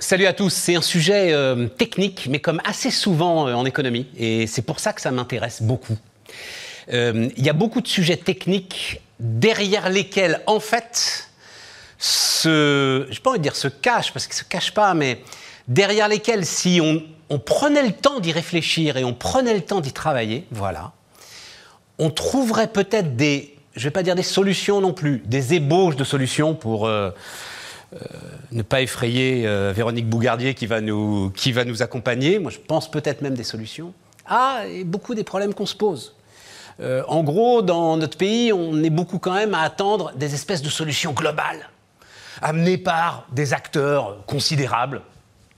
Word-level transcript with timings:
Salut 0.00 0.26
à 0.26 0.32
tous, 0.32 0.50
c'est 0.50 0.76
un 0.76 0.80
sujet 0.80 1.32
euh, 1.32 1.66
technique, 1.66 2.28
mais 2.30 2.38
comme 2.38 2.60
assez 2.64 2.92
souvent 2.92 3.48
euh, 3.48 3.54
en 3.54 3.64
économie, 3.64 4.06
et 4.16 4.46
c'est 4.46 4.62
pour 4.62 4.78
ça 4.78 4.92
que 4.92 5.00
ça 5.00 5.10
m'intéresse 5.10 5.60
beaucoup. 5.60 5.98
Euh, 6.92 7.28
Il 7.36 7.44
y 7.44 7.48
a 7.48 7.52
beaucoup 7.52 7.80
de 7.80 7.88
sujets 7.88 8.16
techniques 8.16 9.00
derrière 9.18 9.90
lesquels, 9.90 10.40
en 10.46 10.60
fait, 10.60 11.28
se, 11.98 13.08
je 13.10 13.20
pas 13.20 13.30
envie 13.30 13.40
de 13.40 13.42
dire 13.42 13.56
se 13.56 13.66
cache, 13.66 14.12
parce 14.12 14.28
qu'ils 14.28 14.36
se 14.36 14.44
cachent 14.44 14.72
pas, 14.72 14.94
mais 14.94 15.20
derrière 15.66 16.06
lesquels, 16.06 16.46
si 16.46 16.80
on, 16.80 17.02
on 17.28 17.40
prenait 17.40 17.82
le 17.82 17.92
temps 17.92 18.20
d'y 18.20 18.30
réfléchir 18.30 18.98
et 18.98 19.04
on 19.04 19.14
prenait 19.14 19.54
le 19.54 19.62
temps 19.62 19.80
d'y 19.80 19.92
travailler, 19.92 20.46
voilà, 20.52 20.92
on 21.98 22.10
trouverait 22.10 22.68
peut-être 22.68 23.16
des, 23.16 23.56
je 23.74 23.82
vais 23.82 23.90
pas 23.90 24.04
dire 24.04 24.14
des 24.14 24.22
solutions 24.22 24.80
non 24.80 24.92
plus, 24.92 25.24
des 25.26 25.54
ébauches 25.54 25.96
de 25.96 26.04
solutions 26.04 26.54
pour 26.54 26.88
ne 28.52 28.62
pas 28.62 28.82
effrayer 28.82 29.46
euh, 29.46 29.72
Véronique 29.74 30.08
Bougardier 30.08 30.54
qui 30.54 30.66
va, 30.66 30.80
nous, 30.80 31.30
qui 31.30 31.52
va 31.52 31.64
nous 31.64 31.82
accompagner. 31.82 32.38
Moi, 32.38 32.50
je 32.50 32.58
pense 32.58 32.90
peut-être 32.90 33.22
même 33.22 33.34
des 33.34 33.44
solutions. 33.44 33.94
Ah, 34.26 34.62
et 34.68 34.84
beaucoup 34.84 35.14
des 35.14 35.24
problèmes 35.24 35.54
qu'on 35.54 35.66
se 35.66 35.74
pose. 35.74 36.14
Euh, 36.80 37.02
en 37.08 37.22
gros, 37.22 37.62
dans 37.62 37.96
notre 37.96 38.16
pays, 38.16 38.52
on 38.52 38.82
est 38.82 38.90
beaucoup 38.90 39.18
quand 39.18 39.34
même 39.34 39.54
à 39.54 39.62
attendre 39.62 40.12
des 40.14 40.34
espèces 40.34 40.62
de 40.62 40.68
solutions 40.68 41.12
globales, 41.12 41.68
amenées 42.40 42.78
par 42.78 43.26
des 43.32 43.52
acteurs 43.52 44.24
considérables, 44.26 45.02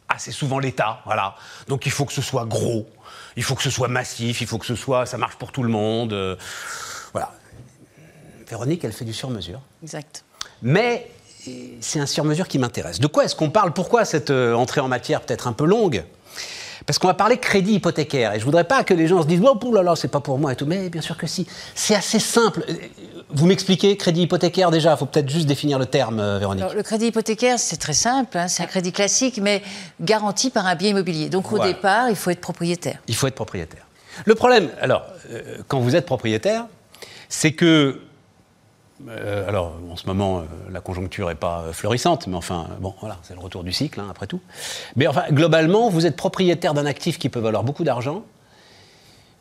assez 0.08 0.32
souvent 0.32 0.58
l'État, 0.58 1.00
voilà. 1.04 1.36
Donc 1.68 1.84
il 1.84 1.92
faut 1.92 2.06
que 2.06 2.12
ce 2.12 2.22
soit 2.22 2.46
gros, 2.46 2.88
il 3.36 3.42
faut 3.42 3.54
que 3.54 3.62
ce 3.62 3.70
soit 3.70 3.88
massif, 3.88 4.40
il 4.40 4.46
faut 4.46 4.58
que 4.58 4.66
ce 4.66 4.74
soit, 4.74 5.04
ça 5.04 5.18
marche 5.18 5.36
pour 5.36 5.52
tout 5.52 5.62
le 5.62 5.68
monde, 5.68 6.14
euh, 6.14 6.36
voilà. 7.12 7.32
Véronique, 8.48 8.82
elle 8.84 8.92
fait 8.92 9.04
du 9.04 9.12
sur-mesure. 9.12 9.60
Exact. 9.82 10.24
Mais 10.62 11.06
euh, 11.06 11.19
c'est 11.80 12.00
un 12.00 12.06
sur-mesure 12.06 12.48
qui 12.48 12.58
m'intéresse. 12.58 13.00
De 13.00 13.06
quoi 13.06 13.24
est-ce 13.24 13.34
qu'on 13.34 13.50
parle? 13.50 13.72
Pourquoi 13.72 14.04
cette 14.04 14.30
euh, 14.30 14.54
entrée 14.54 14.80
en 14.80 14.88
matière 14.88 15.20
peut-être 15.22 15.46
un 15.46 15.52
peu 15.52 15.64
longue? 15.64 16.04
Parce 16.86 16.98
qu'on 16.98 17.08
va 17.08 17.14
parler 17.14 17.36
crédit 17.36 17.74
hypothécaire. 17.74 18.34
Et 18.34 18.40
je 18.40 18.44
voudrais 18.44 18.64
pas 18.64 18.84
que 18.84 18.94
les 18.94 19.06
gens 19.06 19.22
se 19.22 19.26
disent 19.26 19.42
Oh 19.42 19.74
là 19.74 19.82
là, 19.82 19.94
c'est 19.96 20.08
pas 20.08 20.20
pour 20.20 20.38
moi 20.38 20.52
et 20.52 20.56
tout. 20.56 20.66
Mais 20.66 20.88
bien 20.88 21.02
sûr 21.02 21.16
que 21.16 21.26
si. 21.26 21.46
C'est 21.74 21.94
assez 21.94 22.18
simple. 22.18 22.64
Euh, 22.68 22.74
Vous 23.30 23.46
m'expliquez 23.46 23.96
crédit 23.96 24.22
hypothécaire 24.22 24.70
déjà 24.70 24.92
Il 24.92 24.96
faut 24.96 25.06
peut-être 25.06 25.28
juste 25.28 25.46
définir 25.46 25.78
le 25.78 25.86
terme, 25.86 26.20
euh, 26.20 26.38
Véronique. 26.38 26.62
Alors, 26.62 26.74
le 26.74 26.82
crédit 26.82 27.06
hypothécaire, 27.08 27.58
c'est 27.58 27.76
très 27.76 27.92
simple, 27.92 28.36
hein, 28.38 28.48
c'est 28.48 28.62
un 28.62 28.66
crédit 28.66 28.92
classique, 28.92 29.38
mais 29.42 29.62
garanti 30.00 30.50
par 30.50 30.66
un 30.66 30.74
bien 30.74 30.90
immobilier. 30.90 31.28
Donc 31.28 31.52
au 31.52 31.58
départ, 31.58 32.08
il 32.10 32.16
faut 32.16 32.30
être 32.30 32.40
propriétaire. 32.40 32.98
Il 33.08 33.14
faut 33.14 33.26
être 33.26 33.34
propriétaire. 33.34 33.86
Le 34.24 34.34
problème, 34.34 34.68
alors, 34.80 35.04
euh, 35.30 35.58
quand 35.68 35.80
vous 35.80 35.96
êtes 35.96 36.06
propriétaire, 36.06 36.66
c'est 37.28 37.52
que. 37.52 38.00
Euh, 39.08 39.48
alors, 39.48 39.72
en 39.90 39.96
ce 39.96 40.06
moment, 40.06 40.40
euh, 40.40 40.42
la 40.70 40.80
conjoncture 40.80 41.28
n'est 41.28 41.34
pas 41.34 41.64
euh, 41.66 41.72
florissante, 41.72 42.26
mais 42.26 42.36
enfin, 42.36 42.68
bon, 42.80 42.94
voilà, 43.00 43.18
c'est 43.22 43.34
le 43.34 43.40
retour 43.40 43.64
du 43.64 43.72
cycle, 43.72 44.00
hein, 44.00 44.08
après 44.10 44.26
tout. 44.26 44.40
Mais 44.96 45.06
enfin, 45.06 45.24
globalement, 45.30 45.88
vous 45.88 46.06
êtes 46.06 46.16
propriétaire 46.16 46.74
d'un 46.74 46.86
actif 46.86 47.18
qui 47.18 47.28
peut 47.28 47.40
valoir 47.40 47.64
beaucoup 47.64 47.84
d'argent, 47.84 48.24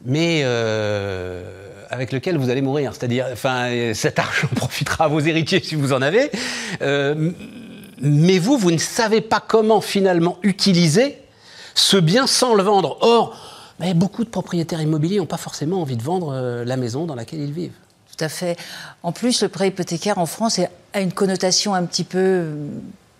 mais 0.05 0.43
avec 1.91 2.11
lequel 2.11 2.37
vous 2.37 2.49
allez 2.49 2.61
mourir. 2.61 2.93
C'est-à-dire, 2.93 3.27
enfin, 3.31 3.93
cet 3.93 4.19
argent 4.19 4.47
profitera 4.55 5.05
à 5.05 5.07
vos 5.07 5.19
héritiers 5.19 5.61
si 5.61 5.75
vous 5.75 5.91
en 5.91 6.01
avez. 6.01 6.31
Mais 8.01 8.39
vous, 8.39 8.57
vous 8.57 8.71
ne 8.71 8.77
savez 8.77 9.19
pas 9.19 9.43
comment 9.45 9.81
finalement 9.81 10.37
utiliser 10.43 11.17
ce 11.75 11.97
bien 11.97 12.27
sans 12.27 12.53
le 12.53 12.63
vendre. 12.63 12.97
Or, 13.01 13.35
beaucoup 13.95 14.23
de 14.23 14.29
propriétaires 14.29 14.81
immobiliers 14.81 15.17
n'ont 15.17 15.25
pas 15.25 15.37
forcément 15.37 15.81
envie 15.81 15.97
de 15.97 16.03
vendre 16.03 16.63
la 16.63 16.77
maison 16.77 17.05
dans 17.05 17.15
laquelle 17.15 17.41
ils 17.41 17.51
vivent. 17.51 17.73
Tout 18.19 18.25
à 18.25 18.29
fait. 18.29 18.57
En 19.01 19.13
plus, 19.13 19.41
le 19.43 19.47
prêt 19.47 19.69
hypothécaire 19.69 20.17
en 20.17 20.25
France 20.25 20.59
a 20.93 20.99
une 20.99 21.13
connotation 21.13 21.73
un 21.73 21.85
petit 21.85 22.03
peu 22.03 22.17
euh, 22.19 22.65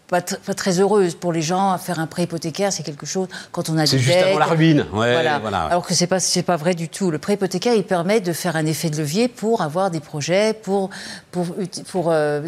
pas, 0.09 0.19
tr- 0.19 0.37
pas 0.39 0.53
très 0.53 0.81
heureuse 0.81 1.15
pour 1.15 1.31
les 1.31 1.41
gens. 1.41 1.77
Faire 1.77 1.99
un 1.99 2.05
prêt 2.07 2.23
hypothécaire, 2.23 2.73
c'est 2.73 2.83
quelque 2.83 3.05
chose 3.05 3.29
quand 3.53 3.69
on 3.69 3.77
a 3.77 3.81
des 3.83 3.87
C'est 3.87 3.97
juste 3.97 4.09
dettes. 4.13 4.27
avant 4.27 4.39
la 4.39 4.45
ruine. 4.47 4.79
Ouais, 4.91 5.13
voilà. 5.13 5.39
voilà. 5.39 5.61
Alors 5.67 5.85
que 5.87 5.93
c'est 5.93 6.07
pas 6.07 6.19
c'est 6.19 6.43
pas 6.43 6.57
vrai 6.57 6.73
du 6.75 6.89
tout. 6.89 7.11
Le 7.11 7.17
prêt 7.17 7.35
hypothécaire, 7.35 7.75
il 7.75 7.85
permet 7.85 8.19
de 8.19 8.33
faire 8.33 8.57
un 8.57 8.65
effet 8.65 8.89
de 8.89 8.97
levier 8.97 9.29
pour 9.29 9.61
avoir 9.61 9.89
des 9.89 10.01
projets, 10.01 10.51
pour 10.53 10.89
pour 11.31 11.45
uti- 11.61 11.83
pour 11.85 12.09
euh, 12.11 12.41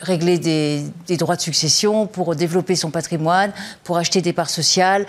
régler 0.00 0.38
des, 0.38 0.84
des 1.08 1.16
droits 1.16 1.34
de 1.34 1.40
succession, 1.40 2.06
pour 2.06 2.36
développer 2.36 2.76
son 2.76 2.92
patrimoine, 2.92 3.50
pour 3.82 3.96
acheter 3.98 4.22
des 4.22 4.32
parts 4.32 4.50
sociales. 4.50 5.04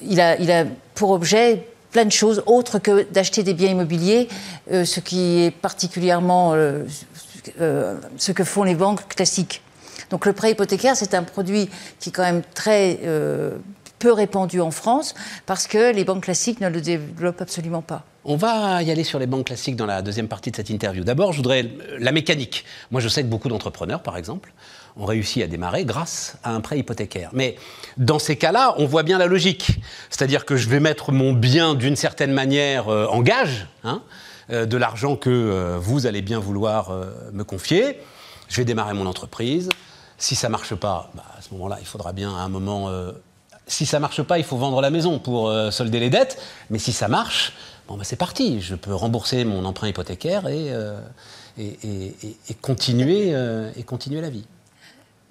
Il 0.00 0.18
a 0.18 0.38
il 0.38 0.50
a 0.50 0.64
pour 0.94 1.10
objet 1.10 1.66
plein 1.92 2.06
de 2.06 2.10
choses 2.10 2.42
autres 2.46 2.78
que 2.78 3.04
d'acheter 3.12 3.42
des 3.42 3.54
biens 3.54 3.70
immobiliers, 3.70 4.28
euh, 4.72 4.84
ce 4.84 4.98
qui 4.98 5.42
est 5.42 5.50
particulièrement 5.50 6.54
euh, 6.54 6.84
euh, 7.60 7.96
ce 8.16 8.32
que 8.32 8.42
font 8.42 8.64
les 8.64 8.74
banques 8.74 9.06
classiques. 9.08 9.62
Donc 10.10 10.26
le 10.26 10.32
prêt 10.32 10.50
hypothécaire, 10.52 10.96
c'est 10.96 11.14
un 11.14 11.22
produit 11.22 11.68
qui 12.00 12.08
est 12.08 12.12
quand 12.12 12.22
même 12.22 12.42
très 12.54 12.98
peu 13.98 14.12
répandu 14.12 14.60
en 14.60 14.70
France 14.70 15.14
parce 15.46 15.66
que 15.66 15.92
les 15.94 16.04
banques 16.04 16.24
classiques 16.24 16.60
ne 16.60 16.68
le 16.68 16.80
développent 16.80 17.40
absolument 17.40 17.82
pas. 17.82 18.04
On 18.24 18.36
va 18.36 18.82
y 18.82 18.90
aller 18.90 19.04
sur 19.04 19.18
les 19.18 19.26
banques 19.26 19.46
classiques 19.46 19.76
dans 19.76 19.86
la 19.86 20.02
deuxième 20.02 20.28
partie 20.28 20.50
de 20.50 20.56
cette 20.56 20.70
interview. 20.70 21.02
D'abord, 21.02 21.32
je 21.32 21.38
voudrais 21.38 21.70
la 21.98 22.12
mécanique. 22.12 22.64
Moi, 22.90 23.00
je 23.00 23.08
sais 23.08 23.22
que 23.22 23.28
beaucoup 23.28 23.48
d'entrepreneurs, 23.48 24.02
par 24.02 24.16
exemple, 24.16 24.52
ont 24.96 25.06
réussi 25.06 25.42
à 25.42 25.46
démarrer 25.46 25.84
grâce 25.84 26.36
à 26.44 26.52
un 26.52 26.60
prêt 26.60 26.78
hypothécaire. 26.78 27.30
Mais 27.32 27.56
dans 27.96 28.18
ces 28.18 28.36
cas-là, 28.36 28.74
on 28.78 28.86
voit 28.86 29.02
bien 29.02 29.18
la 29.18 29.26
logique. 29.26 29.80
C'est-à-dire 30.10 30.44
que 30.44 30.56
je 30.56 30.68
vais 30.68 30.80
mettre 30.80 31.12
mon 31.12 31.32
bien 31.32 31.74
d'une 31.74 31.96
certaine 31.96 32.32
manière 32.32 32.88
euh, 32.88 33.06
en 33.06 33.22
gage, 33.22 33.68
hein, 33.84 34.02
euh, 34.50 34.66
de 34.66 34.76
l'argent 34.76 35.16
que 35.16 35.30
euh, 35.30 35.78
vous 35.80 36.06
allez 36.06 36.22
bien 36.22 36.38
vouloir 36.38 36.92
me 37.32 37.44
confier. 37.44 37.98
Je 38.48 38.56
vais 38.56 38.64
démarrer 38.64 38.94
mon 38.94 39.06
entreprise. 39.06 39.70
Si 40.18 40.34
ça 40.34 40.48
marche 40.48 40.74
pas, 40.74 41.10
bah, 41.14 41.24
à 41.36 41.42
ce 41.42 41.52
moment-là, 41.54 41.78
il 41.80 41.86
faudra 41.86 42.12
bien 42.12 42.34
à 42.36 42.40
un 42.40 42.48
moment 42.48 42.90
si 43.68 43.86
ça 43.86 44.00
marche 44.00 44.22
pas, 44.22 44.38
il 44.38 44.44
faut 44.44 44.56
vendre 44.56 44.80
la 44.80 44.90
maison 44.90 45.18
pour 45.20 45.50
solder 45.70 46.00
les 46.00 46.10
dettes. 46.10 46.38
Mais 46.68 46.78
si 46.78 46.92
ça 46.92 47.08
marche, 47.08 47.54
bon, 47.88 47.96
bah, 47.96 48.04
c'est 48.04 48.16
parti. 48.16 48.60
Je 48.60 48.74
peux 48.74 48.94
rembourser 48.94 49.44
mon 49.44 49.64
emprunt 49.64 49.88
hypothécaire 49.88 50.48
et, 50.48 50.72
continuer, 52.60 53.34
et 53.76 53.82
continuer 53.84 54.20
la 54.20 54.30
vie. 54.30 54.44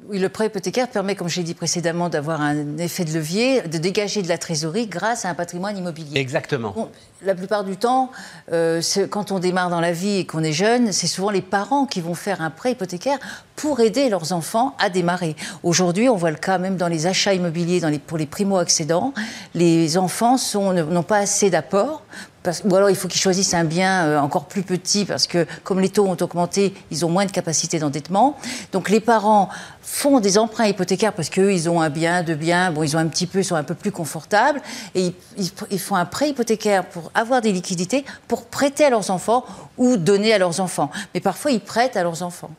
Oui, 0.07 0.17
le 0.19 0.29
prêt 0.29 0.47
hypothécaire 0.47 0.87
permet, 0.87 1.15
comme 1.15 1.29
je 1.29 1.37
l'ai 1.37 1.43
dit 1.43 1.53
précédemment, 1.53 2.09
d'avoir 2.09 2.41
un 2.41 2.77
effet 2.77 3.05
de 3.05 3.13
levier, 3.13 3.61
de 3.61 3.77
dégager 3.77 4.21
de 4.21 4.27
la 4.27 4.37
trésorerie 4.37 4.87
grâce 4.87 5.25
à 5.25 5.29
un 5.29 5.35
patrimoine 5.35 5.77
immobilier. 5.77 6.19
Exactement. 6.19 6.71
Bon, 6.75 6.89
la 7.23 7.35
plupart 7.35 7.63
du 7.63 7.77
temps, 7.77 8.09
euh, 8.51 8.81
quand 9.09 9.31
on 9.31 9.37
démarre 9.39 9.69
dans 9.69 9.79
la 9.79 9.91
vie 9.91 10.17
et 10.17 10.25
qu'on 10.25 10.43
est 10.43 10.53
jeune, 10.53 10.91
c'est 10.91 11.07
souvent 11.07 11.29
les 11.29 11.43
parents 11.43 11.85
qui 11.85 12.01
vont 12.01 12.15
faire 12.15 12.41
un 12.41 12.49
prêt 12.49 12.71
hypothécaire 12.71 13.19
pour 13.55 13.79
aider 13.79 14.09
leurs 14.09 14.33
enfants 14.33 14.75
à 14.79 14.89
démarrer. 14.89 15.35
Aujourd'hui, 15.61 16.09
on 16.09 16.15
voit 16.15 16.31
le 16.31 16.37
cas 16.37 16.57
même 16.57 16.77
dans 16.77 16.87
les 16.87 17.05
achats 17.05 17.35
immobiliers 17.35 17.79
dans 17.79 17.89
les, 17.89 17.99
pour 17.99 18.17
les 18.17 18.25
primo-accédants. 18.25 19.13
Les 19.53 19.99
enfants 19.99 20.37
n'ont 20.55 21.03
pas 21.03 21.17
assez 21.17 21.51
d'apport. 21.51 22.03
Parce- 22.43 22.61
ou 22.65 22.75
alors 22.75 22.89
il 22.89 22.95
faut 22.95 23.07
qu'ils 23.07 23.21
choisissent 23.21 23.53
un 23.53 23.63
bien 23.63 24.05
euh, 24.05 24.19
encore 24.19 24.45
plus 24.45 24.63
petit 24.63 25.05
parce 25.05 25.27
que 25.27 25.45
comme 25.63 25.79
les 25.79 25.89
taux 25.89 26.05
ont 26.07 26.17
augmenté, 26.19 26.73
ils 26.89 27.05
ont 27.05 27.09
moins 27.09 27.25
de 27.25 27.31
capacité 27.31 27.79
d'endettement. 27.79 28.37
Donc 28.71 28.89
les 28.89 28.99
parents 28.99 29.49
font 29.81 30.19
des 30.19 30.37
emprunts 30.37 30.65
hypothécaires 30.65 31.13
parce 31.13 31.29
qu'eux, 31.29 31.51
ils 31.53 31.69
ont 31.69 31.81
un 31.81 31.89
bien, 31.89 32.23
deux 32.23 32.35
biens, 32.35 32.71
bon, 32.71 32.83
ils 32.83 32.95
ont 32.95 32.99
un 32.99 33.07
petit 33.07 33.27
peu, 33.27 33.39
ils 33.39 33.45
sont 33.45 33.55
un 33.55 33.63
peu 33.63 33.75
plus 33.75 33.91
confortables, 33.91 34.61
et 34.95 35.07
ils, 35.07 35.13
ils- 35.37 35.51
ils 35.71 35.79
font 35.79 35.95
un 35.95 36.05
prêt 36.05 36.29
hypothécaire 36.29 36.85
pour 36.85 37.11
avoir 37.13 37.41
des 37.41 37.51
liquidités, 37.51 38.05
pour 38.27 38.45
prêter 38.45 38.85
à 38.85 38.89
leurs 38.89 39.09
enfants 39.11 39.45
ou 39.77 39.97
donner 39.97 40.33
à 40.33 40.37
leurs 40.37 40.59
enfants. 40.61 40.89
Mais 41.13 41.19
parfois, 41.19 41.51
ils 41.51 41.59
prêtent 41.61 41.97
à 41.97 42.03
leurs 42.03 42.23
enfants. 42.23 42.51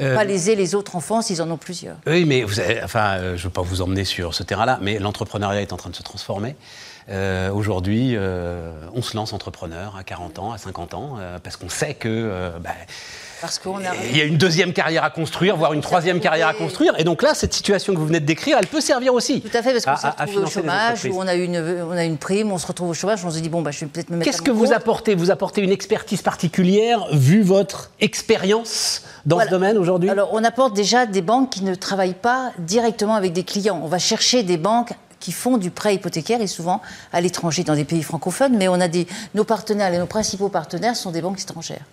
Euh, 0.00 0.14
Pas 0.14 0.22
léser 0.24 0.54
les 0.54 0.74
autres 0.76 0.94
enfants 0.94 1.22
s'ils 1.22 1.42
en 1.42 1.50
ont 1.50 1.56
plusieurs. 1.56 1.96
Oui, 2.06 2.24
mais 2.24 2.44
vous 2.44 2.60
avez- 2.60 2.80
enfin, 2.84 3.16
euh, 3.16 3.36
je 3.36 3.42
ne 3.42 3.44
veux 3.44 3.50
pas 3.50 3.62
vous 3.62 3.80
emmener 3.82 4.04
sur 4.04 4.34
ce 4.34 4.42
terrain-là, 4.44 4.78
mais 4.82 4.98
l'entrepreneuriat 4.98 5.62
est 5.62 5.72
en 5.72 5.76
train 5.76 5.90
de 5.90 5.96
se 5.96 6.02
transformer. 6.02 6.54
Euh, 7.10 7.50
Aujourd'hui, 7.50 8.14
euh, 8.14 8.70
on 8.94 9.02
se 9.02 9.16
lance 9.16 9.32
entrepreneur 9.32 9.96
à 9.98 10.04
40 10.04 10.38
ans, 10.38 10.52
à 10.52 10.58
50 10.58 10.94
ans, 10.94 11.16
euh, 11.18 11.38
parce 11.42 11.56
qu'on 11.56 11.68
sait 11.70 11.94
que 11.94 12.50
bah, 12.62 12.70
Parce 13.40 13.58
qu'on 13.58 13.78
a... 13.78 13.94
il 14.10 14.16
y 14.16 14.20
a 14.20 14.24
une 14.24 14.36
deuxième 14.36 14.72
carrière 14.74 15.04
à 15.04 15.10
construire, 15.10 15.56
voire 15.56 15.72
une 15.72 15.80
troisième 15.80 16.20
carrière 16.20 16.48
à 16.48 16.54
construire. 16.54 16.92
Et 16.98 17.04
donc 17.04 17.22
là, 17.22 17.32
cette 17.34 17.54
situation 17.54 17.94
que 17.94 17.98
vous 17.98 18.06
venez 18.06 18.20
de 18.20 18.26
décrire, 18.26 18.58
elle 18.60 18.66
peut 18.66 18.82
servir 18.82 19.14
aussi. 19.14 19.40
Tout 19.40 19.56
à 19.56 19.62
fait, 19.62 19.72
parce 19.72 19.84
qu'on 19.86 19.96
s'est 19.96 20.22
retrouvé 20.22 20.44
au 20.44 20.50
chômage, 20.50 21.04
où 21.06 21.18
on 21.18 21.26
a, 21.26 21.34
une, 21.34 21.56
on 21.88 21.92
a 21.92 22.04
une 22.04 22.18
prime, 22.18 22.52
on 22.52 22.58
se 22.58 22.66
retrouve 22.66 22.90
au 22.90 22.94
chômage, 22.94 23.24
on 23.24 23.30
se 23.30 23.38
dit, 23.38 23.48
bon, 23.48 23.62
bah, 23.62 23.70
je 23.70 23.80
vais 23.80 23.86
peut-être 23.86 24.10
me 24.10 24.16
mettre 24.16 24.30
Qu'est-ce 24.30 24.42
que 24.42 24.50
vous 24.50 24.72
apportez? 24.72 25.14
Vous 25.14 25.30
apportez 25.30 25.62
une 25.62 25.72
expertise 25.72 26.20
particulière, 26.20 27.06
vu 27.12 27.42
votre 27.42 27.90
expérience 28.00 29.02
dans 29.24 29.36
Voilà. 29.36 29.48
ce 29.50 29.54
domaine 29.54 29.78
aujourd'hui? 29.78 30.10
Alors, 30.10 30.28
on 30.32 30.44
apporte 30.44 30.74
déjà 30.74 31.06
des 31.06 31.22
banques 31.22 31.50
qui 31.50 31.64
ne 31.64 31.74
travaillent 31.74 32.12
pas 32.12 32.52
directement 32.58 33.14
avec 33.14 33.32
des 33.32 33.44
clients. 33.44 33.80
On 33.82 33.88
va 33.88 33.98
chercher 33.98 34.42
des 34.42 34.58
banques 34.58 34.92
font 35.32 35.56
du 35.56 35.70
prêt 35.70 35.94
hypothécaire 35.94 36.40
et 36.40 36.46
souvent 36.46 36.80
à 37.12 37.20
l'étranger, 37.20 37.64
dans 37.64 37.74
des 37.74 37.84
pays 37.84 38.02
francophones, 38.02 38.56
mais 38.56 38.68
on 38.68 38.80
a 38.80 38.88
des, 38.88 39.06
nos 39.34 39.44
partenaires, 39.44 39.92
et 39.92 39.98
nos 39.98 40.06
principaux 40.06 40.48
partenaires 40.48 40.96
sont 40.96 41.10
des 41.10 41.20
banques 41.20 41.40
étrangères. 41.40 41.84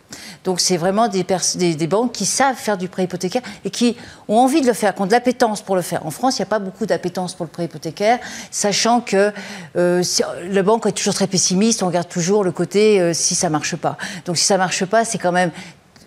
Donc 0.44 0.60
c'est 0.60 0.78
vraiment 0.78 1.08
des, 1.08 1.26
des, 1.56 1.76
des 1.76 1.88
banques 1.88 2.12
qui 2.12 2.26
savent 2.26 2.56
faire 2.56 2.78
du 2.78 2.88
prêt 2.88 3.04
hypothécaire 3.04 3.42
et 3.64 3.70
qui 3.70 3.98
ont 4.28 4.38
envie 4.38 4.62
de 4.62 4.68
le 4.68 4.74
faire, 4.74 4.94
qui 4.94 5.02
ont 5.02 5.06
de 5.06 5.12
l'appétence 5.12 5.62
pour 5.62 5.76
le 5.76 5.82
faire. 5.82 6.06
En 6.06 6.12
France, 6.12 6.38
il 6.38 6.42
n'y 6.42 6.48
a 6.48 6.50
pas 6.50 6.60
beaucoup 6.60 6.86
d'appétence 6.86 7.34
pour 7.34 7.46
le 7.46 7.52
prêt 7.52 7.66
hypothécaire, 7.66 8.20
sachant 8.52 9.02
que 9.02 9.32
euh, 9.76 10.04
la 10.50 10.64
banque 10.64 10.86
est 10.86 10.92
toujours 10.92 11.14
très 11.14 11.28
pessimiste, 11.28 11.84
on 11.84 11.88
regarde 11.88 12.10
toujours 12.10 12.44
le 12.44 12.52
côté 12.52 13.02
euh, 13.02 13.14
si 13.14 13.36
ça 13.36 13.50
marche 13.50 13.76
pas. 13.76 13.98
Donc 14.26 14.38
si 14.38 14.46
ça 14.46 14.58
marche 14.58 14.86
pas, 14.86 15.06
c'est 15.06 15.18
quand 15.18 15.32
même 15.32 15.52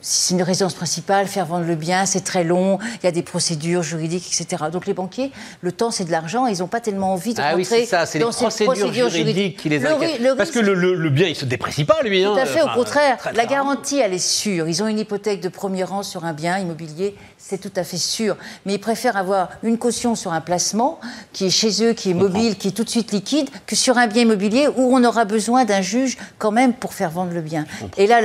c'est 0.00 0.35
une 0.35 0.43
résidence 0.43 0.75
principale, 0.75 1.27
faire 1.27 1.47
vendre 1.47 1.67
le 1.67 1.75
bien, 1.75 2.06
c'est 2.06 2.21
très 2.21 2.45
long, 2.45 2.79
il 3.03 3.05
y 3.05 3.09
a 3.09 3.12
des 3.12 3.23
procédures 3.23 3.83
juridiques, 3.83 4.27
etc. 4.27 4.65
Donc 4.73 4.87
les 4.87 4.95
banquiers, 4.95 5.33
le 5.61 5.73
temps 5.73 5.91
c'est 5.91 6.05
de 6.05 6.11
l'argent, 6.11 6.47
ils 6.47 6.59
n'ont 6.59 6.67
pas 6.67 6.81
tellement 6.81 7.12
envie 7.12 7.35
de 7.35 7.41
ah 7.41 7.50
rentrer 7.50 7.56
oui, 7.56 7.65
c'est 7.65 7.87
ça, 7.87 8.06
c'est 8.06 8.19
les 8.19 8.25
procédures, 8.25 9.09
juridiques, 9.09 9.56
qui 9.56 9.69
les 9.69 9.85
inquiètent. 9.85 10.37
Parce 10.37 10.50
que 10.50 10.59
le, 10.61 11.11
bien, 11.11 11.29
il 11.29 11.37
se 11.37 11.45
déprécie 11.45 11.85
pas, 11.85 12.03
lui. 12.03 12.23
Tout 12.23 12.31
à 12.31 12.43
hein. 12.43 12.47
fait, 12.47 12.62
au 12.62 12.69
contraire. 12.69 13.17
la 13.35 13.47
garantie, 13.47 13.99
elle 13.99 14.12
est 14.12 14.19
sûre. 14.19 14.69
Ils 14.69 14.83
ont 14.83 14.87
une 14.87 14.99
hypothèque 14.99 15.41
de 15.41 15.49
premier 15.49 15.85
rang 15.85 16.03
sur 16.03 16.25
un 16.25 16.33
bien 16.33 16.59
immobilier, 16.59 17.15
c'est 17.37 17.59
tout 17.59 17.73
à 17.77 17.85
fait 17.85 17.97
sûr. 17.97 18.37
Mais 18.67 18.75
ils 18.75 18.81
préfèrent 18.81 19.17
avoir 19.17 19.49
une 19.62 19.79
caution 19.79 20.15
sur 20.15 20.33
un 20.33 20.41
placement 20.41 21.00
qui 21.33 21.47
est 21.47 21.50
chez 21.50 21.85
eux, 21.85 21.93
qui 21.93 22.11
est 22.11 22.15
mobile, 22.15 22.56
qui 22.56 22.69
est 22.69 22.73
tout 22.73 22.85
de 22.85 22.91
suite 22.91 23.12
liquide, 23.12 23.49
que 23.67 23.77
sur 23.77 23.99
un 23.99 24.06
bien 24.06 24.23
immobilier 24.23 24.69
où 24.69 24.97
on 24.97 25.03
aura 25.05 25.25
besoin 25.25 25.65
d'un 25.65 25.81
juge 25.81 26.19
quand 26.39 26.50
même 26.50 26.73
pour 26.73 26.95
faire 26.95 27.11
vendre 27.11 27.33
le 27.33 27.41
bien. 27.41 27.67
Et 27.97 28.06
là, 28.06 28.21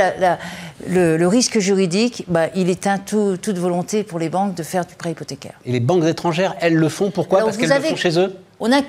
le, 0.88 1.28
risque 1.28 1.60
juridique, 1.64 2.26
bah, 2.28 2.48
il 2.56 2.70
éteint 2.70 3.00
toute 3.00 3.58
volonté 3.58 4.04
pour 4.04 4.20
les 4.20 4.30
banques 4.30 4.56
de 4.56 4.64
faire 4.64 4.86
du 4.86 4.94
prêt 4.96 5.12
hypothécaire. 5.12 5.54
Et 5.66 5.72
les 5.72 5.80
banques 5.80 6.06
étrangères, 6.06 6.56
elles 6.62 6.76
le 6.76 6.90
font 6.90 7.10
pourquoi? 7.10 7.40
Parce 7.40 7.58
qu'elles 7.58 7.70
le 7.70 7.80
font 7.80 7.96
chez 7.96 8.20
eux? 8.20 8.36
On 8.60 8.72
a 8.72 8.82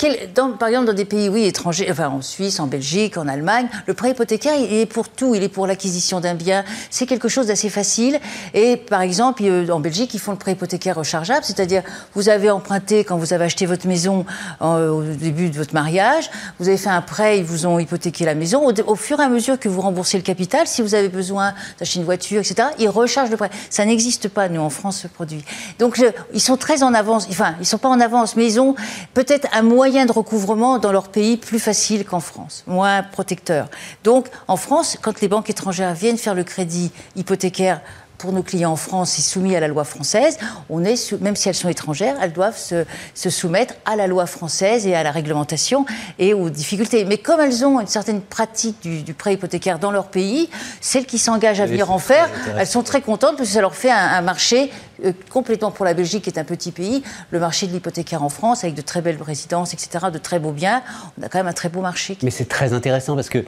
par 0.59 0.69
exemple 0.69 0.87
dans 0.87 0.93
des 0.93 1.05
pays 1.05 1.29
oui 1.29 1.45
étrangers, 1.45 1.93
en 1.99 2.23
Suisse, 2.23 2.61
en 2.61 2.67
Belgique, 2.67 3.17
en 3.17 3.27
Allemagne, 3.27 3.69
le 3.87 3.95
prêt 3.95 4.11
hypothécaire 4.11 4.55
il 4.57 4.73
est 4.73 4.87
pour 4.87 5.09
tout, 5.09 5.35
il 5.35 5.43
est 5.43 5.49
pour 5.49 5.67
l'acquisition 5.67 6.21
d'un 6.21 6.35
bien, 6.35 6.65
c'est 6.91 7.07
quelque 7.07 7.29
chose 7.29 7.47
d'assez 7.47 7.71
facile. 7.71 8.21
Et 8.53 8.77
par 8.77 9.01
exemple 9.01 9.43
en 9.71 9.81
Belgique 9.81 10.15
ils 10.15 10.21
font 10.21 10.33
le 10.33 10.39
prêt 10.39 10.53
hypothécaire 10.53 10.97
rechargeable, 10.97 11.45
c'est-à-dire 11.45 11.83
vous 12.15 12.29
avez 12.29 12.51
emprunté 12.51 13.05
quand 13.05 13.17
vous 13.17 13.33
avez 13.33 13.47
acheté 13.47 13.67
votre 13.67 13.87
maison 13.87 14.27
au 14.61 15.03
début 15.03 15.49
de 15.49 15.57
votre 15.57 15.75
mariage, 15.75 16.31
vous 16.59 16.69
avez 16.69 16.77
fait 16.77 16.91
un 16.91 17.03
prêt, 17.03 17.39
ils 17.39 17.45
vous 17.45 17.67
ont 17.67 17.79
hypothéqué 17.79 18.25
la 18.25 18.35
maison. 18.35 18.73
Au, 18.87 18.95
fur 18.95 19.21
et 19.21 19.25
à 19.25 19.29
mesure 19.29 19.59
que 19.59 19.69
vous 19.69 19.81
remboursez 19.81 20.17
le 20.17 20.23
capital, 20.23 20.67
si 20.67 20.83
vous 20.83 20.95
avez 20.95 21.09
besoin 21.09 21.55
d'acheter 21.79 21.99
une 21.99 22.05
voiture, 22.05 22.41
etc., 22.41 22.69
ils 22.79 22.89
rechargent 22.89 23.31
le 23.31 23.37
prêt. 23.37 23.51
Ça 23.71 23.85
n'existe 23.85 24.29
pas 24.29 24.49
nous 24.49 24.61
en 24.61 24.71
France 24.71 25.01
ce 25.03 25.09
produit. 25.09 25.45
Donc 25.79 26.03
ils 26.33 26.41
sont 26.41 26.57
très 26.57 26.83
en 26.83 26.95
avance, 26.95 27.27
enfin 27.31 27.55
ils 27.61 27.67
sont 27.67 27.79
pas 27.79 27.89
en 27.89 28.01
avance, 28.01 28.37
mais 28.37 28.47
ils 28.47 28.61
ont 28.61 28.75
peut-être 29.15 29.49
un 29.55 29.63
moyen 29.63 30.05
de 30.05 30.13
recouvrement 30.13 30.79
dans 30.79 30.91
leur 30.91 31.09
pays 31.09 31.37
plus 31.37 31.61
facile 31.61 32.05
qu'en 32.05 32.19
France, 32.19 32.65
moins 32.67 33.05
protecteur. 33.05 33.69
Donc, 34.03 34.27
en 34.49 34.57
France, 34.57 34.99
quand 35.01 35.21
les 35.21 35.29
banques 35.29 35.49
étrangères 35.49 35.95
viennent 35.95 36.19
faire 36.19 36.35
le 36.35 36.43
crédit 36.43 36.91
hypothécaire 37.15 37.81
pour 38.19 38.33
nos 38.33 38.43
clients 38.43 38.73
en 38.73 38.77
France, 38.77 39.17
soumis 39.21 39.57
à 39.57 39.61
la 39.61 39.69
loi 39.69 39.85
française. 39.85 40.39
On 40.71 40.85
est, 40.85 41.13
même 41.21 41.37
si 41.37 41.49
elles 41.49 41.55
sont 41.55 41.69
étrangères, 41.69 42.17
elles 42.21 42.33
doivent 42.33 42.59
se, 42.59 42.85
soumettre 43.31 43.75
à 43.85 43.97
la 43.97 44.07
loi 44.07 44.27
française 44.27 44.87
et 44.87 44.95
à 44.95 45.03
la 45.03 45.11
réglementation 45.11 45.85
et 46.19 46.35
aux 46.35 46.51
difficultés. 46.51 47.05
Mais 47.05 47.19
comme 47.19 47.41
elles 47.41 47.65
ont 47.65 47.81
une 47.81 47.87
certaine 47.87 48.21
pratique 48.21 48.77
du, 48.83 49.15
prêt 49.15 49.35
hypothécaire 49.35 49.79
dans 49.79 49.91
leur 49.91 50.07
pays, 50.07 50.49
celles 50.81 51.07
qui 51.07 51.19
s'engagent 51.19 51.61
à 51.61 51.67
venir 51.67 51.91
en 51.91 51.99
faire, 51.99 52.29
elles 52.59 52.67
sont 52.67 52.83
très 52.83 53.01
contentes 53.01 53.37
parce 53.37 53.49
que 53.49 53.55
ça 53.55 53.61
leur 53.61 53.75
fait 53.75 53.91
un, 53.91 54.21
marché 54.21 54.71
euh, 55.05 55.13
complètement 55.31 55.71
pour 55.71 55.85
la 55.85 55.95
Belgique, 55.95 56.25
qui 56.25 56.31
est 56.31 56.39
un 56.39 56.45
petit 56.45 56.73
pays, 56.73 57.03
le 57.31 57.39
marché 57.39 57.67
de 57.67 57.73
l'hypothécaire 57.73 58.23
en 58.23 58.29
France, 58.29 58.65
avec 58.65 58.75
de 58.75 58.83
très 58.83 59.01
belles 59.01 59.21
résidences, 59.21 59.75
etc., 59.75 60.07
de 60.13 60.19
très 60.19 60.39
beaux 60.39 60.53
biens. 60.53 60.83
On 61.19 61.23
a 61.25 61.29
quand 61.29 61.39
même 61.39 61.47
un 61.47 61.53
très 61.53 61.69
beau 61.69 61.81
marché. 61.81 62.17
Mais 62.23 62.31
c'est 62.31 62.49
très 62.49 62.73
intéressant 62.73 63.15
parce 63.15 63.29
que 63.29 63.45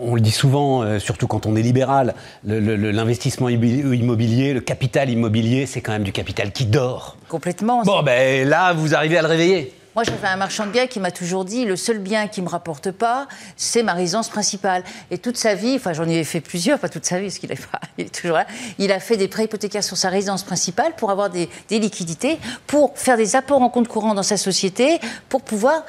on 0.00 0.14
le 0.14 0.20
dit 0.20 0.30
souvent, 0.30 0.82
euh, 0.82 0.98
surtout 0.98 1.26
quand 1.26 1.46
on 1.46 1.56
est 1.56 1.62
libéral, 1.62 2.14
l'investissement 2.44 3.48
immobilier, 3.48 4.52
le 4.52 4.60
capital 4.60 5.10
immobilier, 5.10 5.66
c'est 5.66 5.80
quand 5.80 5.92
même 5.92 6.04
du 6.04 6.12
capital 6.12 6.52
qui 6.52 6.66
dort. 6.66 7.16
Complètement. 7.28 7.82
Bon, 7.82 8.02
ben 8.02 8.48
là, 8.48 8.72
vous 8.72 8.94
arrivez 8.94 9.18
à 9.18 9.22
le 9.22 9.28
réveiller. 9.28 9.72
Moi, 9.94 10.02
j'avais 10.02 10.26
un 10.26 10.36
marchand 10.36 10.66
de 10.66 10.72
biens 10.72 10.88
qui 10.88 10.98
m'a 10.98 11.12
toujours 11.12 11.44
dit 11.44 11.64
le 11.64 11.76
seul 11.76 11.98
bien 11.98 12.26
qui 12.26 12.42
me 12.42 12.48
rapporte 12.48 12.90
pas, 12.90 13.28
c'est 13.56 13.84
ma 13.84 13.92
résidence 13.92 14.28
principale. 14.28 14.82
Et 15.12 15.18
toute 15.18 15.36
sa 15.36 15.54
vie, 15.54 15.74
enfin, 15.76 15.92
j'en 15.92 16.08
ai 16.08 16.24
fait 16.24 16.40
plusieurs, 16.40 16.80
pas 16.80 16.88
toute 16.88 17.04
sa 17.04 17.20
vie, 17.20 17.26
parce 17.26 17.38
qu'il 17.38 17.52
est, 17.52 17.68
est 17.98 18.12
toujours 18.12 18.36
là. 18.36 18.46
Il 18.78 18.90
a 18.90 18.98
fait 18.98 19.16
des 19.16 19.28
prêts 19.28 19.44
hypothécaires 19.44 19.84
sur 19.84 19.96
sa 19.96 20.08
résidence 20.08 20.42
principale 20.42 20.94
pour 20.96 21.12
avoir 21.12 21.30
des, 21.30 21.48
liquidités, 21.70 22.38
pour 22.66 22.92
faire 22.96 23.16
des 23.16 23.36
apports 23.36 23.62
en 23.62 23.68
compte 23.68 23.86
courant 23.86 24.14
dans 24.14 24.24
sa 24.24 24.36
société, 24.36 24.98
pour 25.28 25.42
pouvoir 25.42 25.84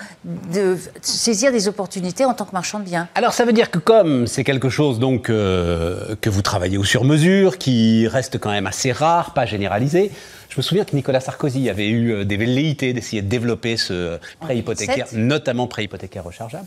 saisir 1.02 1.52
des 1.52 1.68
opportunités 1.68 2.26
en 2.26 2.36
tant 2.36 2.46
que 2.46 2.54
marchand 2.54 2.78
de 2.78 2.84
biens. 2.84 3.08
Alors, 3.16 3.34
ça 3.34 3.44
veut 3.44 3.54
dire 3.54 3.72
que 3.72 3.80
comme 3.80 4.28
c'est 4.28 4.44
quelque 4.44 4.70
chose 4.70 5.00
donc 5.00 5.32
euh, 5.32 6.16
que 6.22 6.30
vous 6.30 6.44
travaillez 6.44 6.78
au 6.78 6.84
sur 6.84 7.06
mesure, 7.06 7.58
qui 7.58 8.08
reste 8.08 8.38
quand 8.38 8.52
même 8.52 8.68
assez 8.68 8.92
rare, 8.92 9.34
pas 9.34 9.48
généralisé. 9.48 10.12
Je 10.56 10.62
me 10.62 10.64
souviens 10.64 10.86
que 10.86 10.96
Nicolas 10.96 11.20
Sarkozy 11.20 11.70
avait 11.70 11.90
eu 11.90 12.14
euh, 12.14 12.24
des 12.24 12.38
velléités 12.38 12.94
d'essayer 12.94 13.22
de 13.22 13.28
développer 13.28 13.76
ce 13.76 14.18
prêt 14.40 14.58
hypothécaire, 14.58 15.06
notamment 15.12 15.68
prêt 15.68 15.84
hypothécaire 15.84 16.24
rechargeable. 16.24 16.66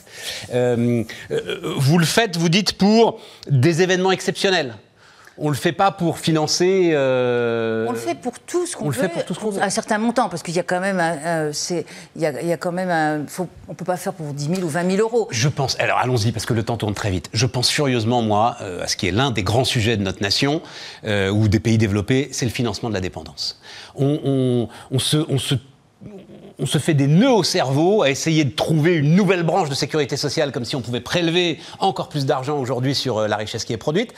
Euh, 0.52 1.04
euh, 1.30 1.72
vous 1.78 1.96
le 1.96 2.04
faites, 2.04 2.36
vous 2.36 2.50
dites, 2.50 2.74
pour 2.74 3.18
des 3.48 3.80
événements 3.80 4.12
exceptionnels. 4.12 4.74
On 5.38 5.46
ne 5.46 5.50
le 5.50 5.56
fait 5.56 5.72
pas 5.72 5.90
pour 5.90 6.18
financer. 6.18 6.92
On 6.94 7.92
le 7.92 7.98
fait 7.98 8.14
pour 8.14 8.38
tout 8.40 8.66
ce 8.66 8.76
qu'on 8.76 8.88
veut. 8.90 8.98
On 8.98 9.02
le 9.02 9.08
fait 9.08 9.08
pour 9.08 9.24
tout 9.24 9.34
ce 9.34 9.40
qu'on 9.40 9.50
veut. 9.50 9.62
Un 9.62 9.70
certain 9.70 9.98
montant, 9.98 10.28
parce 10.28 10.42
qu'il 10.42 10.54
y 10.54 10.58
a 10.58 10.62
quand 10.62 10.80
même, 10.80 11.00
un, 11.00 11.50
il 12.16 12.22
y 12.22 12.52
a, 12.52 12.56
quand 12.56 12.72
même, 12.72 12.90
un, 12.90 13.24
on 13.68 13.74
peut 13.74 13.84
pas 13.84 13.96
faire 13.96 14.12
pour 14.12 14.32
10 14.32 14.56
000 14.56 14.62
ou 14.62 14.68
20 14.68 14.90
000 14.90 15.02
euros. 15.02 15.28
Je 15.30 15.48
pense. 15.48 15.78
Alors 15.78 15.98
allons-y, 15.98 16.32
parce 16.32 16.46
que 16.46 16.54
le 16.54 16.62
temps 16.62 16.76
tourne 16.76 16.94
très 16.94 17.10
vite. 17.10 17.30
Je 17.32 17.46
pense 17.46 17.70
furieusement, 17.70 18.22
moi, 18.22 18.56
à 18.82 18.88
ce 18.88 18.96
qui 18.96 19.06
est 19.06 19.12
l'un 19.12 19.30
des 19.30 19.42
grands 19.42 19.64
sujets 19.64 19.96
de 19.96 20.02
notre 20.02 20.22
nation 20.22 20.62
ou 21.04 21.48
des 21.48 21.60
pays 21.60 21.78
développés, 21.78 22.28
c'est 22.32 22.44
le 22.44 22.50
financement 22.50 22.88
de 22.88 22.94
la 22.94 23.00
dépendance 23.00 23.60
on, 23.98 24.98
se, 24.98 26.78
fait 26.78 26.94
des 26.94 27.06
nœuds 27.06 27.32
au 27.32 27.42
cerveau 27.42 28.02
à 28.02 28.10
essayer 28.10 28.44
de 28.44 28.54
trouver 28.54 28.94
une 28.94 29.14
nouvelle 29.14 29.42
branche 29.42 29.68
de 29.68 29.74
sécurité 29.74 30.16
sociale, 30.16 30.52
comme 30.52 30.64
si 30.64 30.76
on 30.76 30.80
pouvait 30.80 31.00
prélever 31.00 31.58
encore 31.78 32.08
plus 32.08 32.26
d'argent 32.26 32.58
aujourd'hui 32.58 32.94
sur 32.94 33.18
euh, 33.18 33.28
la 33.28 33.36
richesse 33.36 33.64
qui 33.64 33.72
est 33.72 33.78
produite. 33.78 34.14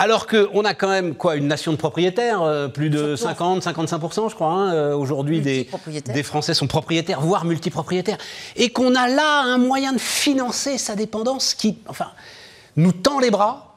Alors 0.00 0.26
qu'on 0.26 0.64
a 0.64 0.72
quand 0.72 0.88
même 0.88 1.14
quoi 1.14 1.36
une 1.36 1.46
nation 1.46 1.72
de 1.72 1.76
propriétaires, 1.76 2.40
euh, 2.40 2.68
plus 2.68 2.88
de 2.88 3.16
50, 3.16 3.62
55%, 3.62 4.30
je 4.30 4.34
crois, 4.34 4.48
hein, 4.48 4.72
euh, 4.72 4.96
aujourd'hui 4.96 5.42
des, 5.42 5.68
des, 6.06 6.22
Français 6.22 6.54
sont 6.54 6.66
propriétaires, 6.66 7.20
voire 7.20 7.44
multipropriétaires, 7.44 8.16
et 8.56 8.70
qu'on 8.70 8.94
a 8.94 9.08
là 9.08 9.42
un 9.42 9.58
moyen 9.58 9.92
de 9.92 10.00
financer 10.00 10.78
sa 10.78 10.96
dépendance 10.96 11.52
qui, 11.52 11.76
enfin, 11.86 12.12
nous 12.76 12.92
tend 12.92 13.20
les 13.20 13.30
bras 13.30 13.69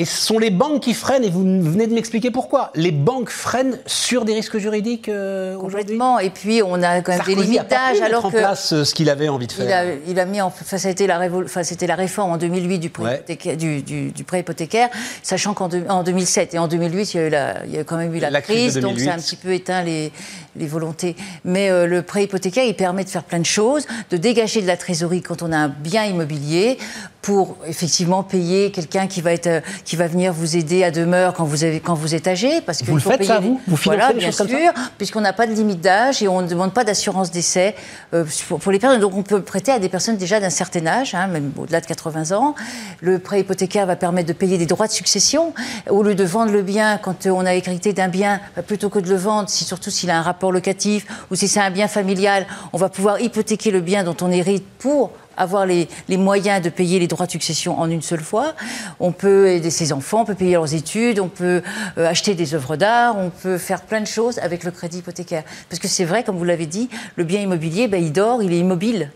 et 0.00 0.06
ce 0.06 0.16
sont 0.16 0.38
les 0.38 0.48
banques 0.48 0.84
qui 0.84 0.94
freinent, 0.94 1.24
et 1.24 1.28
vous 1.28 1.42
venez 1.42 1.86
de 1.86 1.92
m'expliquer 1.92 2.30
pourquoi. 2.30 2.70
Les 2.74 2.90
banques 2.90 3.28
freinent 3.28 3.78
sur 3.84 4.24
des 4.24 4.32
risques 4.32 4.56
juridiques 4.56 5.10
euh, 5.10 5.58
Complètement. 5.58 6.18
Et 6.18 6.30
puis, 6.30 6.62
on 6.64 6.82
a 6.82 7.02
quand 7.02 7.12
même 7.12 7.20
des 7.26 7.34
limites 7.34 7.68
d'âge. 7.68 8.00
Alors 8.00 8.24
en 8.24 8.30
place 8.30 8.72
euh, 8.72 8.84
ce 8.84 8.94
qu'il 8.94 9.10
avait 9.10 9.28
envie 9.28 9.46
de 9.46 9.52
faire. 9.52 9.66
Il 9.66 9.72
a, 9.72 9.84
il 10.08 10.18
a 10.18 10.24
mis 10.24 10.40
en 10.40 10.46
enfin, 10.46 10.78
ça 10.78 10.88
a 10.88 10.90
été 10.90 11.06
la, 11.06 11.20
enfin, 11.44 11.64
c'était 11.64 11.86
la 11.86 11.96
réforme 11.96 12.32
en 12.32 12.38
2008 12.38 12.78
du 12.78 12.88
prêt, 12.88 13.16
hypothécaire, 13.16 13.58
du, 13.58 13.82
du, 13.82 14.24
prêt 14.24 14.40
hypothécaire, 14.40 14.88
sachant 15.22 15.52
qu'en 15.52 15.68
en 15.90 16.02
2007 16.02 16.54
et 16.54 16.58
en 16.58 16.66
2008, 16.66 17.12
il 17.12 17.16
y 17.18 17.20
a, 17.20 17.26
eu 17.26 17.30
la, 17.30 17.66
il 17.66 17.74
y 17.74 17.78
a 17.78 17.84
quand 17.84 17.98
même 17.98 18.14
eu 18.14 18.20
la, 18.20 18.40
crise, 18.40 18.78
donc 18.78 18.98
ça 18.98 19.12
a 19.12 19.14
un 19.16 19.18
petit 19.18 19.36
peu 19.36 19.52
éteint 19.52 19.82
les, 19.82 20.12
les 20.56 20.66
volontés. 20.66 21.14
Mais 21.44 21.70
euh, 21.70 21.86
le 21.86 22.00
prêt 22.00 22.24
hypothécaire, 22.24 22.64
il 22.64 22.74
permet 22.74 23.04
de 23.04 23.10
faire 23.10 23.24
plein 23.24 23.38
de 23.38 23.44
choses, 23.44 23.86
de 24.10 24.16
dégager 24.16 24.62
de 24.62 24.66
la 24.66 24.78
trésorerie 24.78 25.20
quand 25.20 25.42
on 25.42 25.52
a 25.52 25.58
un 25.58 25.68
bien 25.68 26.06
immobilier 26.06 26.78
pour 27.22 27.58
effectivement 27.66 28.22
payer 28.22 28.70
quelqu'un 28.70 29.06
qui 29.06 29.20
va 29.20 29.32
être 29.32 29.46
euh, 29.46 29.60
qui 29.84 29.96
va 29.96 30.06
venir 30.06 30.32
vous 30.32 30.56
aider 30.56 30.84
à 30.84 30.90
demeure 30.90 31.34
quand 31.34 31.44
vous 31.44 31.64
avez 31.64 31.80
quand 31.80 31.94
vous 31.94 32.14
êtes 32.14 32.26
âgé 32.26 32.60
parce 32.62 32.78
que 32.80 32.86
vous 32.86 32.94
le 32.94 33.00
faites 33.00 33.24
ça 33.24 33.40
vous 33.40 33.60
vous 33.66 33.76
financez 33.76 34.00
voilà, 34.00 34.12
bien 34.14 34.32
sûr 34.32 34.72
puisqu'on 34.96 35.20
n'a 35.20 35.32
pas 35.32 35.46
de 35.46 35.52
limite 35.52 35.80
d'âge 35.80 36.22
et 36.22 36.28
on 36.28 36.40
ne 36.40 36.48
demande 36.48 36.72
pas 36.72 36.84
d'assurance 36.84 37.30
d'essai 37.30 37.74
euh, 38.14 38.24
pour, 38.48 38.72
les 38.72 38.78
personnes 38.78 39.00
donc 39.00 39.14
on 39.16 39.22
peut 39.22 39.42
prêter 39.42 39.72
à 39.72 39.78
des 39.78 39.88
personnes 39.88 40.16
déjà 40.16 40.40
d'un 40.40 40.50
certain 40.50 40.86
âge 40.86 41.14
hein, 41.14 41.26
même 41.26 41.52
au-delà 41.58 41.80
de 41.80 41.86
80 41.86 42.36
ans. 42.36 42.54
Le 43.00 43.18
prêt 43.18 43.40
hypothécaire 43.40 43.86
va 43.86 43.96
permettre 43.96 44.28
de 44.28 44.32
payer 44.32 44.58
des 44.58 44.66
droits 44.66 44.86
de 44.86 44.92
succession. 44.92 45.52
Au 45.88 46.02
lieu 46.02 46.14
de 46.14 46.24
vendre 46.24 46.52
le 46.52 46.62
bien 46.62 46.98
quand 46.98 47.26
on 47.26 47.44
a 47.44 47.54
hérité 47.54 47.92
d'un 47.92 48.08
bien 48.08 48.40
bah, 48.56 48.62
plutôt 48.62 48.88
que 48.88 48.98
de 48.98 49.08
le 49.08 49.16
vendre 49.16 49.48
si 49.48 49.64
surtout 49.64 49.90
s'il 49.90 50.10
a 50.10 50.18
un 50.18 50.22
rapport 50.22 50.52
locatif 50.52 51.06
ou 51.30 51.34
si 51.34 51.48
c'est 51.48 51.60
un 51.60 51.70
bien 51.70 51.88
familial 51.88 52.46
on 52.72 52.78
va 52.78 52.88
pouvoir 52.88 53.20
hypothéquer 53.20 53.70
le 53.70 53.80
bien 53.80 54.04
dont 54.04 54.16
on 54.22 54.30
hérite 54.30 54.64
pour 54.78 55.12
avoir 55.40 55.66
les, 55.66 55.88
moyens 56.08 56.62
de 56.62 56.68
payer 56.68 56.98
les 56.98 57.06
droits 57.06 57.26
de 57.26 57.30
succession 57.30 57.80
en 57.80 57.90
une 57.90 58.02
seule 58.02 58.20
fois. 58.20 58.54
On 59.00 59.12
peut 59.12 59.48
aider 59.48 59.70
ses 59.70 59.92
enfants, 59.92 60.20
on 60.22 60.24
peut 60.24 60.34
payer 60.34 60.52
leurs 60.52 60.74
études, 60.74 61.18
on 61.18 61.28
peut 61.28 61.62
euh, 61.98 62.06
acheter 62.06 62.34
des 62.34 62.54
œuvres 62.54 62.76
d'art, 62.76 63.16
on 63.16 63.30
peut 63.30 63.58
faire 63.58 63.82
plein 63.82 64.00
de 64.00 64.06
choses 64.06 64.38
avec 64.38 64.64
le 64.64 64.70
crédit 64.70 64.98
hypothécaire. 64.98 65.44
Parce 65.68 65.80
que 65.80 65.88
c'est 65.88 66.04
vrai, 66.04 66.22
comme 66.24 66.36
vous 66.36 66.44
l'avez 66.44 66.66
dit, 66.66 66.90
le 67.16 67.24
bien 67.24 67.40
immobilier, 67.40 67.88
ben, 67.88 68.02
il 68.02 68.12
dort, 68.12 68.42
il 68.42 68.52
est 68.52 68.58
immobile. 68.58 69.10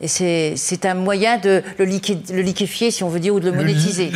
Et 0.00 0.08
c'est 0.08 0.84
un 0.84 0.94
moyen 0.94 1.38
de 1.38 1.62
le, 1.78 1.84
liquéfier, 1.84 2.90
si 2.90 3.02
on 3.02 3.08
veut 3.08 3.20
dire, 3.20 3.34
ou 3.34 3.40
de 3.40 3.50
le 3.50 3.56
monétiser. 3.56 4.12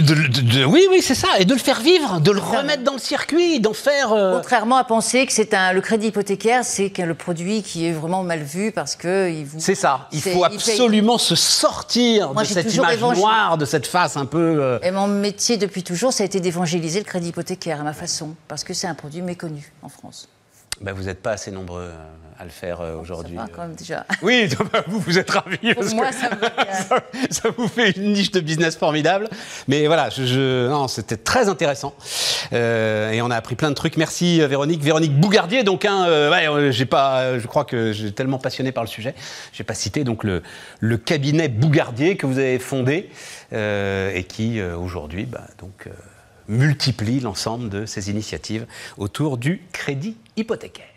oui, 0.68 0.86
oui, 0.90 1.00
c'est 1.00 1.14
ça. 1.14 1.28
Et 1.38 1.44
de 1.46 1.54
le 1.54 1.58
faire 1.58 1.80
vivre, 1.80 2.20
de 2.20 2.30
le 2.30 2.40
remettre 2.40 2.84
dans 2.84 2.92
le 2.92 2.98
circuit, 2.98 3.60
d'en 3.60 3.72
faire. 3.72 4.12
Euh, 4.12 4.36
Contrairement 4.36 4.76
à 4.76 4.84
penser 4.84 5.24
que 5.26 5.32
c'est 5.32 5.54
un 5.54 5.72
le 5.72 5.80
crédit 5.80 6.08
hypothécaire, 6.08 6.64
c'est 6.64 6.92
le 6.98 7.14
produit 7.14 7.62
qui 7.62 7.86
est 7.86 7.92
vraiment 7.92 8.22
mal 8.22 8.42
vu 8.42 8.72
parce 8.72 8.94
que 8.94 9.30
vous. 9.44 9.58
C'est 9.58 9.74
ça. 9.74 10.08
Il 10.12 10.20
faut 10.20 10.44
absolument 10.44 11.18
se 11.18 11.34
sortir 11.34 12.34
de 12.34 12.44
cette 12.44 12.74
image 12.74 13.00
noire, 13.00 13.56
de 13.56 13.64
cette 13.64 13.86
face 13.86 14.16
un 14.16 14.26
peu. 14.26 14.58
Euh, 14.60 14.78
Et 14.82 14.90
mon 14.90 15.06
métier 15.06 15.56
depuis 15.56 15.82
toujours, 15.82 16.12
ça 16.12 16.24
a 16.24 16.26
été 16.26 16.40
d'évangéliser 16.40 16.98
le 16.98 17.04
crédit 17.04 17.28
hypothécaire 17.28 17.80
à 17.80 17.84
ma 17.84 17.92
façon, 17.94 18.34
parce 18.48 18.64
que 18.64 18.74
c'est 18.74 18.86
un 18.86 18.94
produit 18.94 19.22
méconnu 19.22 19.72
en 19.82 19.88
France. 19.88 20.28
Bah, 20.80 20.92
Vous 20.92 21.04
n'êtes 21.04 21.22
pas 21.22 21.32
assez 21.32 21.50
nombreux 21.50 21.82
euh, 21.82 21.92
à 22.38 22.44
le 22.44 22.50
faire 22.50 22.80
euh, 22.80 22.96
aujourd'hui. 22.96 23.36
Ça 23.36 23.42
va 23.42 23.48
quand 23.48 23.62
même 23.62 23.74
déjà. 23.74 24.06
Oui, 24.22 24.48
bah, 24.72 24.82
vous, 24.86 24.98
vous 25.00 25.18
êtes 25.18 25.30
ravis. 25.30 25.58
Pour 25.58 25.74
parce 25.82 25.94
moi, 25.94 26.06
que 26.08 26.14
ça 26.14 26.30
me 27.48 27.52
vous 27.56 27.68
fait 27.68 27.90
une 27.90 28.12
niche 28.14 28.30
de 28.30 28.40
business 28.40 28.76
formidable. 28.76 29.28
Mais 29.68 29.86
voilà, 29.86 30.08
je, 30.08 30.24
je- 30.24 30.68
non, 30.68 30.88
c'était 30.88 31.18
très 31.18 31.48
intéressant. 31.50 31.94
Euh, 32.54 33.10
et 33.10 33.20
on 33.20 33.30
a 33.30 33.36
appris 33.36 33.56
plein 33.56 33.68
de 33.68 33.74
trucs. 33.74 33.96
Merci 33.98 34.40
euh, 34.40 34.46
Véronique. 34.46 34.82
Véronique 34.82 35.12
Bougardier, 35.20 35.64
donc, 35.64 35.84
hein, 35.84 36.06
euh, 36.08 36.30
ouais, 36.30 36.48
euh, 36.48 36.70
j'ai 36.72 36.86
pas, 36.86 37.20
euh, 37.20 37.40
je 37.40 37.46
crois 37.46 37.64
que 37.64 37.92
j'ai 37.92 38.12
tellement 38.12 38.38
passionné 38.38 38.72
par 38.72 38.82
le 38.84 38.88
sujet, 38.88 39.14
j'ai 39.52 39.64
pas 39.64 39.74
cité 39.74 40.02
donc 40.04 40.24
le, 40.24 40.42
le 40.80 40.96
cabinet 40.96 41.48
Bougardier 41.48 42.16
que 42.16 42.24
vous 42.26 42.38
avez 42.38 42.58
fondé 42.58 43.10
euh, 43.52 44.12
et 44.14 44.24
qui 44.24 44.60
euh, 44.60 44.76
aujourd'hui, 44.76 45.26
bah, 45.26 45.42
donc. 45.58 45.88
Multiplie 46.50 47.20
l'ensemble 47.20 47.68
de 47.70 47.86
ces 47.86 48.10
initiatives 48.10 48.66
autour 48.98 49.38
du 49.38 49.62
crédit 49.72 50.16
hypothécaire. 50.36 50.89